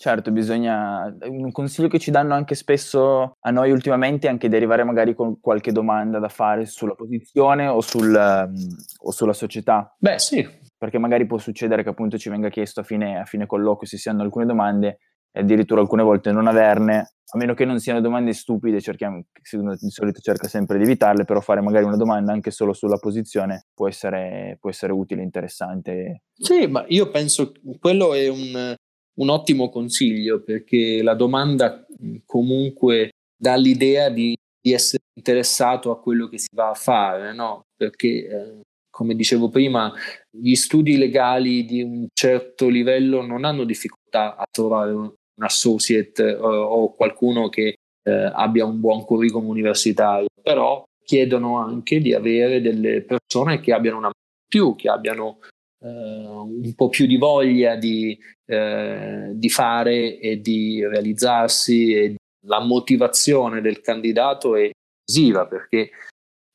[0.00, 1.14] Certo, bisogna.
[1.24, 5.14] Un consiglio che ci danno anche spesso a noi ultimamente è anche di arrivare magari
[5.14, 9.94] con qualche domanda da fare sulla posizione o, sul, um, o sulla società.
[9.98, 13.44] Beh, sì, perché magari può succedere che appunto ci venga chiesto a fine, a fine
[13.44, 17.66] colloquio se si hanno alcune domande e addirittura alcune volte non averne, a meno che
[17.66, 21.98] non siano domande stupide, cerchiamo, di solito cerca sempre di evitarle, però fare magari una
[21.98, 26.22] domanda anche solo sulla posizione può essere, può essere utile, interessante.
[26.32, 28.74] Sì, ma io penso che quello è un,
[29.18, 31.84] un ottimo consiglio perché la domanda
[32.24, 37.62] comunque dà l'idea di, di essere interessato a quello che si va a fare, no?
[37.76, 39.92] Perché eh, come dicevo prima,
[40.30, 46.48] gli studi legali di un certo livello non hanno difficoltà a trovare un associate o,
[46.48, 53.02] o qualcuno che eh, abbia un buon curriculum universitario, però chiedono anche di avere delle
[53.02, 54.10] persone che abbiano una
[54.46, 55.38] più, che abbiano
[55.82, 62.14] un po' più di voglia di, eh, di fare e di realizzarsi e
[62.46, 64.70] la motivazione del candidato è
[65.04, 65.90] decisiva perché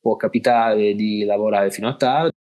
[0.00, 2.36] può capitare di lavorare fino a tardi,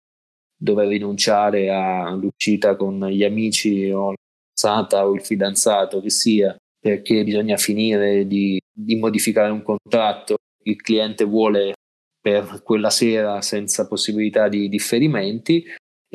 [0.57, 4.16] dover rinunciare all'uscita con gli amici o la
[4.55, 10.81] fidanzata o il fidanzato che sia, perché bisogna finire di, di modificare un contratto, il
[10.81, 11.75] cliente vuole
[12.21, 15.64] per quella sera senza possibilità di differimenti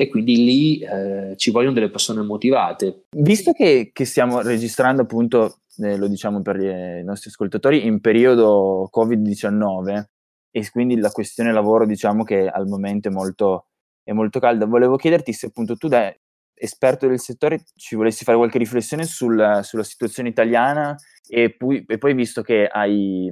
[0.00, 3.06] e quindi lì eh, ci vogliono delle persone motivate.
[3.16, 8.88] Visto che, che stiamo registrando appunto, eh, lo diciamo per i nostri ascoltatori, in periodo
[8.96, 10.04] Covid-19,
[10.52, 13.66] e quindi la questione lavoro diciamo che al momento è molto,
[14.04, 14.66] è molto calda.
[14.66, 16.14] Volevo chiederti se appunto tu da
[16.54, 20.94] esperto del settore ci volessi fare qualche riflessione sul, sulla situazione italiana
[21.26, 23.28] e poi, e poi, visto che hai,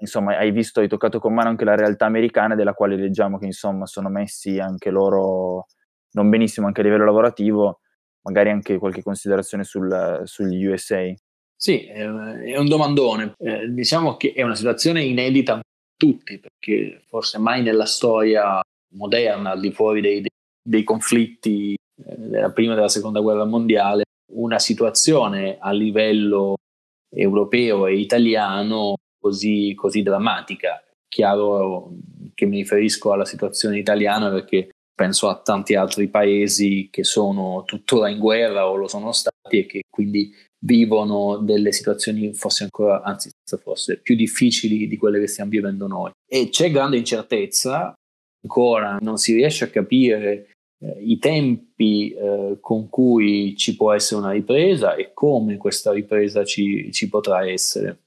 [0.00, 3.46] insomma, hai visto, hai toccato con mano anche la realtà americana della quale leggiamo che
[3.46, 5.66] insomma sono messi anche loro
[6.12, 7.80] non benissimo anche a livello lavorativo,
[8.22, 11.12] magari anche qualche considerazione sul, sugli USA.
[11.54, 13.34] Sì, è un domandone.
[13.38, 15.60] Eh, diciamo che è una situazione inedita
[15.96, 18.60] tutti, perché forse mai nella storia
[18.94, 20.24] moderna, al di fuori dei,
[20.62, 26.56] dei conflitti eh, della prima e della seconda guerra mondiale, una situazione a livello
[27.12, 30.82] europeo e italiano così, così drammatica.
[31.08, 31.92] Chiaro
[32.34, 34.70] che mi riferisco alla situazione italiana perché
[35.00, 39.64] penso a tanti altri paesi che sono tuttora in guerra o lo sono stati e
[39.64, 40.30] che quindi
[40.62, 43.30] vivono delle situazioni forse ancora, anzi
[43.62, 46.10] forse più difficili di quelle che stiamo vivendo noi.
[46.28, 47.94] E c'è grande incertezza,
[48.42, 50.50] ancora non si riesce a capire
[50.84, 56.44] eh, i tempi eh, con cui ci può essere una ripresa e come questa ripresa
[56.44, 58.00] ci, ci potrà essere.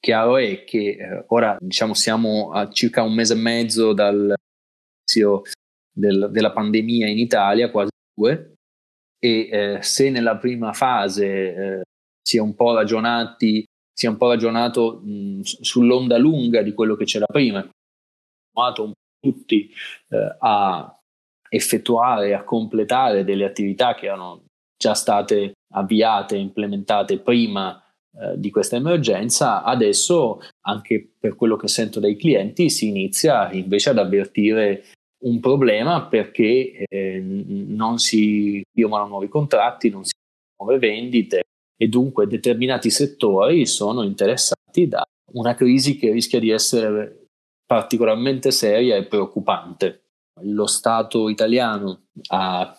[0.00, 5.42] Chiaro è che eh, ora diciamo siamo a circa un mese e mezzo dall'inizio
[5.94, 8.54] del, della pandemia in Italia, quasi due,
[9.18, 11.82] e eh, se nella prima fase eh,
[12.20, 16.96] si è un po' ragionati, si è un po' ragionato mh, sull'onda lunga di quello
[16.96, 19.70] che c'era prima, un tutti
[20.08, 20.98] eh, a
[21.48, 24.44] effettuare, a completare delle attività che erano
[24.76, 27.82] già state avviate implementate prima
[28.16, 33.90] eh, di questa emergenza, adesso anche per quello che sento dai clienti si inizia invece
[33.90, 34.84] ad avvertire
[35.24, 41.42] un problema perché eh, non si firmano nuovi contratti, non si fanno nuove vendite
[41.76, 45.02] e dunque determinati settori sono interessati da
[45.32, 47.26] una crisi che rischia di essere
[47.66, 50.02] particolarmente seria e preoccupante.
[50.42, 52.72] Lo Stato italiano ha,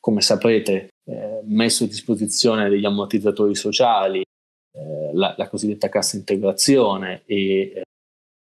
[0.00, 7.22] come saprete, eh, messo a disposizione degli ammortizzatori sociali, eh, la, la, cosiddetta cassa integrazione
[7.26, 7.82] e eh,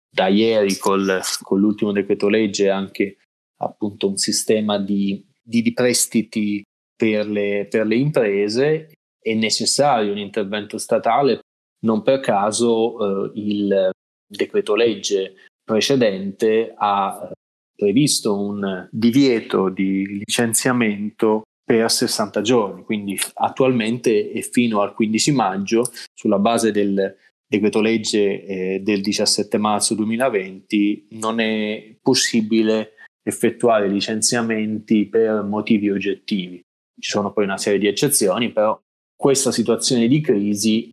[0.10, 3.18] da ieri col, con l'ultimo decreto legge anche
[3.64, 6.64] appunto un sistema di, di, di prestiti
[6.96, 8.92] per le, per le, imprese,
[9.22, 11.40] è necessario un intervento statale,
[11.86, 13.90] non per caso eh, il
[14.26, 17.32] decreto legge precedente ha
[17.76, 25.90] previsto un divieto di licenziamento per 60 giorni, quindi attualmente è fino al 15 maggio
[26.14, 32.94] sulla base del decreto legge eh, del 17 marzo 2020 non è possibile
[33.24, 36.62] effettuare licenziamenti per motivi oggettivi.
[37.00, 38.80] Ci sono poi una serie di eccezioni, però
[39.16, 40.90] questa situazione di crisi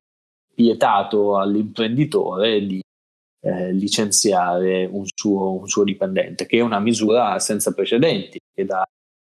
[0.54, 2.80] vietato all'imprenditore di
[3.42, 8.84] eh, licenziare un suo, un suo, dipendente, che è una misura senza precedenti, che dà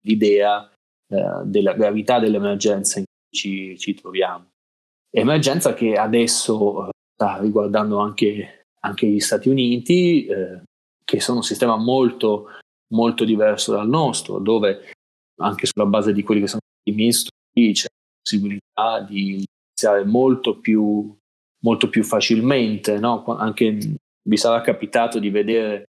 [0.03, 0.69] l'idea
[1.07, 4.49] eh, della gravità dell'emergenza in cui ci, ci, troviamo.
[5.09, 10.61] Emergenza che adesso eh, sta riguardando anche, anche gli Stati Uniti, eh,
[11.03, 12.47] che sono un sistema molto
[12.91, 14.91] molto diverso dal nostro, dove
[15.41, 20.05] anche sulla base di quelli che sono i miei studi c'è la possibilità di iniziare
[20.05, 21.15] molto più,
[21.63, 22.99] molto più facilmente.
[22.99, 23.23] No?
[23.25, 25.85] Anche vi sarà capitato di vedere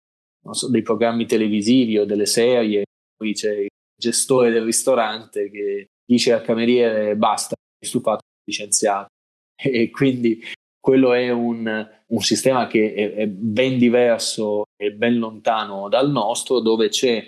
[0.50, 2.84] so, dei programmi televisivi o delle serie,
[3.16, 9.09] poi c'è il gestore del ristorante che dice al cameriere basta, è stufato, licenziato.
[9.64, 10.42] E quindi
[10.83, 16.59] quello è un, un sistema che è, è, ben diverso e ben lontano dal nostro,
[16.59, 17.24] dove c'è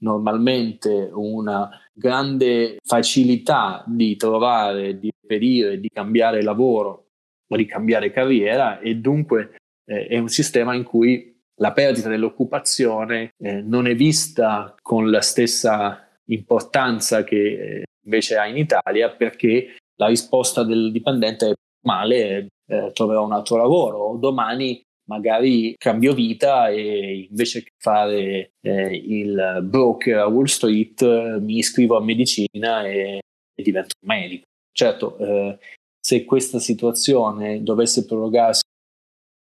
[0.00, 7.06] normalmente una grande facilità di trovare, di reperire, di cambiare lavoro
[7.48, 9.56] o di cambiare carriera e dunque
[9.86, 15.22] eh, è un sistema in cui la perdita dell'occupazione eh, non è vista con la
[15.22, 21.52] stessa importanza che eh, invece ha in Italia perché la risposta del dipendente è
[21.86, 28.94] male, eh, troverò un altro lavoro, domani magari cambio vita e invece che fare eh,
[28.94, 31.02] il broker a Wall Street
[31.40, 33.20] mi iscrivo a medicina e,
[33.54, 34.44] e divento un medico.
[34.70, 35.58] Certo, eh,
[35.98, 38.62] se questa situazione dovesse prorogarsi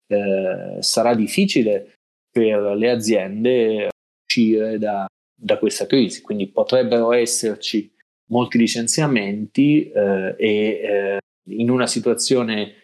[0.07, 1.93] eh, sarà difficile
[2.29, 3.89] per le aziende
[4.27, 7.91] uscire da, da, questa crisi, quindi potrebbero esserci
[8.29, 11.17] molti licenziamenti eh, e eh,
[11.49, 12.82] in una situazione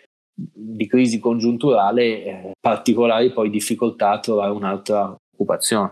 [0.53, 5.91] di crisi congiunturale eh, particolari poi difficoltà a trovare un'altra occupazione.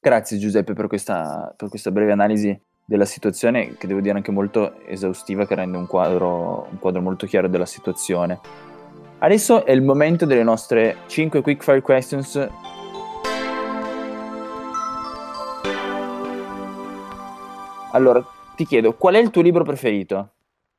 [0.00, 4.80] Grazie Giuseppe per questa, per questa, breve analisi della situazione che devo dire anche molto
[4.86, 8.40] esaustiva che rende un quadro, un quadro molto chiaro della situazione.
[9.18, 12.48] Adesso è il momento delle nostre 5 quick fire questions
[17.92, 18.24] Allora,
[18.56, 20.30] ti chiedo, qual è il tuo libro preferito?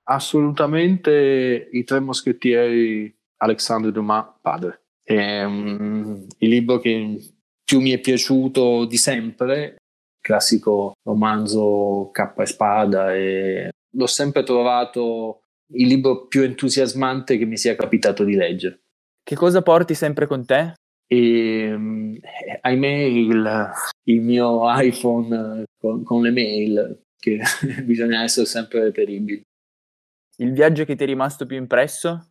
[0.05, 4.81] Assolutamente I Tre Moschettieri Alexandre Dumas padre.
[5.01, 7.19] È um, il libro che
[7.63, 9.77] più mi è piaciuto di sempre,
[10.19, 15.41] classico romanzo K e Spada e l'ho sempre trovato
[15.73, 18.81] il libro più entusiasmante che mi sia capitato di leggere.
[19.23, 20.73] Che cosa porti sempre con te?
[21.07, 22.17] E, um,
[22.61, 23.71] ahimè il,
[24.03, 27.39] il, mio iPhone con, con le mail che
[27.83, 29.41] bisogna essere sempre reperibili.
[30.37, 32.29] Il viaggio che ti è rimasto più impresso?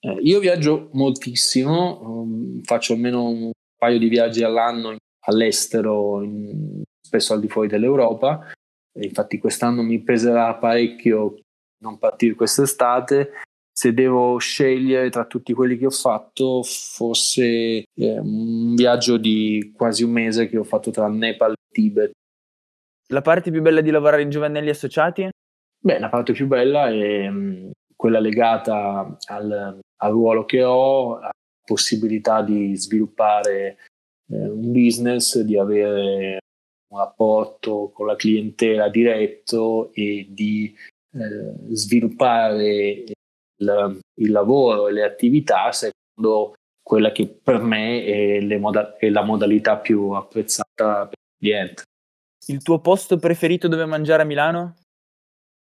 [0.00, 7.34] Eh, io viaggio moltissimo, um, faccio almeno un paio di viaggi all'anno all'estero, in, spesso
[7.34, 8.52] al di fuori dell'Europa.
[8.92, 11.38] E infatti quest'anno mi peserà parecchio
[11.82, 13.32] non partire quest'estate.
[13.70, 20.02] Se devo scegliere tra tutti quelli che ho fatto, forse eh, un viaggio di quasi
[20.02, 22.10] un mese che ho fatto tra Nepal e Tibet.
[23.10, 25.28] La parte più bella di lavorare in Giovannelli Associati?
[25.80, 31.30] Beh, la parte più bella è mh, quella legata al, al, ruolo che ho, alla
[31.64, 33.78] possibilità di sviluppare
[34.30, 36.38] eh, un business, di avere
[36.90, 40.74] un rapporto con la clientela diretto e di
[41.12, 43.04] eh, sviluppare
[43.56, 49.22] il, il, lavoro e le attività secondo quella che per me è, moda- è la
[49.22, 51.82] modalità più apprezzata per il cliente.
[52.46, 54.76] Il tuo posto preferito dove mangiare a Milano?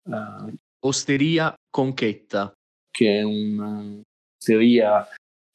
[0.10, 0.54] Uh,
[0.86, 2.52] Osteria Conchetta.
[2.92, 5.08] Che è un'osteria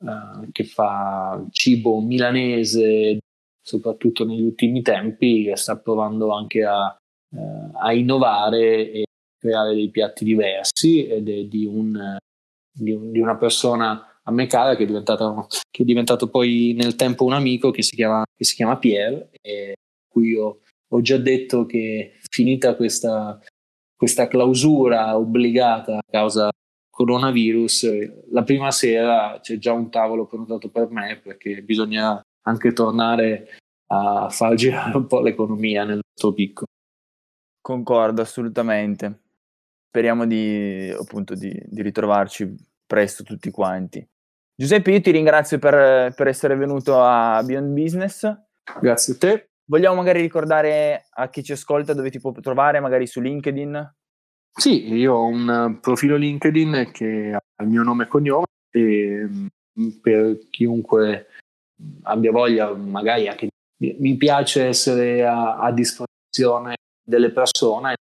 [0.04, 3.18] uh, che fa cibo milanese,
[3.60, 6.96] soprattutto negli ultimi tempi, e sta provando anche a,
[7.36, 9.04] uh, a innovare e
[9.36, 12.16] creare dei piatti diversi ed è di, un,
[12.72, 16.96] di, un, di una persona a me cara che è, che è diventato poi nel
[16.96, 19.74] tempo un amico che si chiama, che si chiama Pierre e
[20.08, 23.38] cui io ho già detto che finita questa,
[24.04, 26.50] questa clausura obbligata a causa
[26.90, 33.58] coronavirus, la prima sera c'è già un tavolo prenotato per me perché bisogna anche tornare
[33.86, 36.66] a far girare un po' l'economia nel nostro picco.
[37.62, 39.20] Concordo assolutamente.
[39.88, 42.54] Speriamo di, appunto, di, di ritrovarci
[42.86, 44.06] presto tutti quanti.
[44.54, 48.30] Giuseppe, io ti ringrazio per, per essere venuto a Beyond Business.
[48.82, 49.48] Grazie a te.
[49.66, 53.94] Vogliamo magari ricordare a chi ci ascolta dove ti può trovare, magari su LinkedIn?
[54.52, 59.88] Sì, io ho un profilo LinkedIn che ha il mio nome e cognome e mm,
[60.02, 61.28] per chiunque
[62.02, 63.48] abbia voglia, magari anche
[63.78, 67.96] mi piace essere a, a disposizione delle persone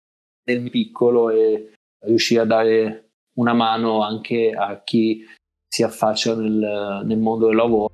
[0.46, 1.74] nel piccolo e
[2.06, 5.24] riuscire a dare una mano anche a chi
[5.68, 7.92] si affaccia nel, nel mondo del lavoro.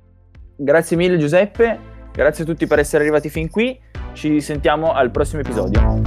[0.56, 3.78] Grazie mille Giuseppe Grazie a tutti per essere arrivati fin qui,
[4.12, 6.02] ci sentiamo al prossimo episodio.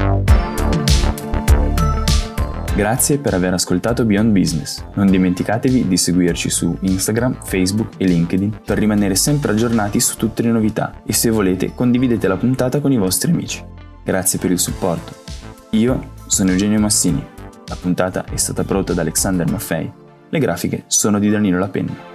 [2.75, 4.83] Grazie per aver ascoltato Beyond Business.
[4.95, 10.41] Non dimenticatevi di seguirci su Instagram, Facebook e LinkedIn per rimanere sempre aggiornati su tutte
[10.43, 13.63] le novità e se volete condividete la puntata con i vostri amici.
[14.03, 15.13] Grazie per il supporto.
[15.69, 17.25] Io sono Eugenio Massini.
[17.67, 19.89] La puntata è stata prodotta da Alexander Maffei.
[20.27, 22.11] Le grafiche sono di Danilo La Penna.